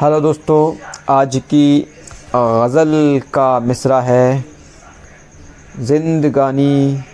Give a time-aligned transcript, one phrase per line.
[0.00, 0.76] Hello दोस्तों,
[1.08, 1.86] आज की
[2.34, 2.92] गज़ल
[3.34, 4.44] का मिसरा है।
[5.80, 7.04] ज़िंदगानी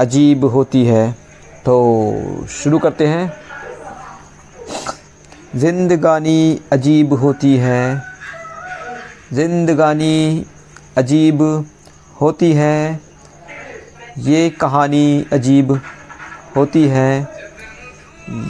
[0.00, 1.12] अजीब होती है।
[1.64, 3.32] तो शुरू करते हैं।
[5.56, 8.02] ज़िंदगानी अजीब होती है।
[9.32, 10.46] ज़िंदगानी
[10.96, 11.42] अजीब
[12.20, 13.00] होती है।
[14.18, 15.80] ये कहानी अजीब
[16.56, 17.28] होती है।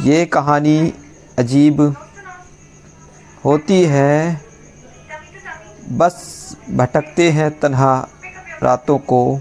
[0.04, 0.92] ये कहानी
[1.38, 1.94] अजीब
[3.46, 4.40] होती है।
[5.88, 8.08] बस भटकते हैं तन्हा
[8.62, 9.40] रातों को।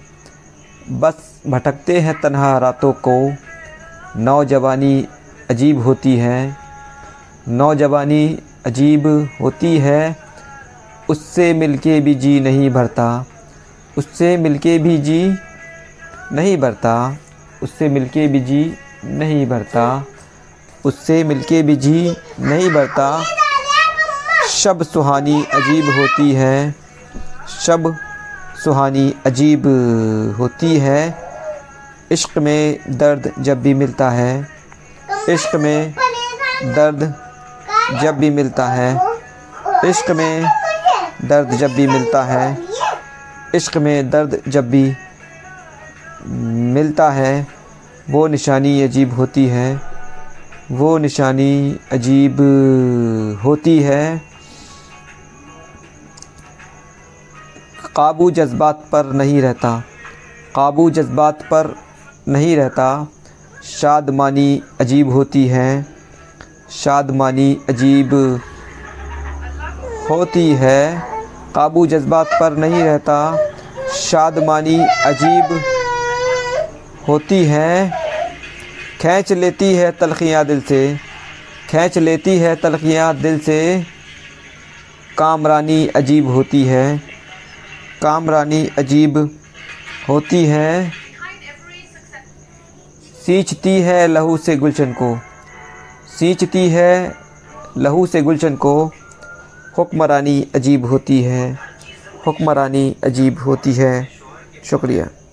[0.90, 1.14] बस
[1.48, 3.34] भटकते हैं तन्हा रातों को।
[4.18, 5.08] नौजवानी
[5.50, 6.58] अजीब होती है।
[7.48, 10.16] नौजवानी अजीब होती है।
[11.10, 13.26] उससे मिलके भी जी नहीं भरता।
[13.98, 15.36] उससे मिलके भी जी
[16.32, 17.18] नहीं भरता।
[17.64, 20.06] उससे मिलके भी जी नहीं भरता।
[20.86, 23.24] उससे मिलके भी जी नहीं भरता।
[24.66, 26.76] शब सुहानी अजीब होती है।
[27.60, 27.98] शब
[28.64, 29.64] सुहानी अजीब
[30.40, 31.18] होती है।
[32.12, 34.48] इश्क में दर्द जब भी मिलता है।
[35.30, 35.96] इश्क में
[36.64, 37.16] दर्द
[38.04, 39.02] जब भी मिलता है।
[39.86, 40.46] इश्क में
[41.26, 42.58] दर्द जब भी मिलता है।
[43.56, 44.96] इश्क में दर्द जब भी
[46.74, 47.48] मिलता है।
[48.10, 49.82] वो निशानी अजीब होती है।
[50.72, 52.36] वो निशानी अजीब
[53.44, 54.35] होती है।
[57.96, 59.84] काबू जज्बात पर नहीं रहता।
[60.56, 61.76] काबू जज्बात पर
[62.28, 63.08] नहीं रहता।
[63.82, 65.86] शादमानी अजीब होती है।
[66.72, 68.42] शादमानी अजीब
[70.10, 71.04] होती है।
[71.56, 73.50] काबू जज्बात पर नहीं रहता।
[73.94, 75.62] शादमानी अजीब
[77.08, 77.92] होती है।
[79.02, 80.98] खींच लेती है तलखियाँ दिल से।
[81.70, 83.84] खींच लेती है तलखियाँ दिल से।
[85.18, 87.15] कामरानी अजीब होती है।
[88.06, 89.40] कामरानी अजीब
[90.10, 90.92] होती है।
[93.26, 95.20] सींचती है लहू से गुलशन को।
[96.20, 97.16] सींचती है
[97.78, 98.92] लहू से गुलशन को।
[99.78, 101.60] हुक्मरानी अजीब होती है।
[102.28, 104.08] हुक्मरानी अजीब होती है।
[104.66, 105.25] शुक्रिया।